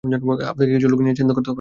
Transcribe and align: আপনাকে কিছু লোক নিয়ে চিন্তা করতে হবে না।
আপনাকে 0.03 0.71
কিছু 0.71 0.87
লোক 0.87 0.99
নিয়ে 1.01 1.15
চিন্তা 1.15 1.33
করতে 1.35 1.39
হবে 1.39 1.45
না। 1.47 1.49